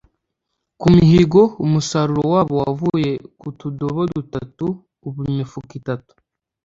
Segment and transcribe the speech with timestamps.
[0.79, 4.65] ku mihigo, umusaruro wabo wavuye ku tudobo dutatu
[5.07, 6.11] uba imifuka itatu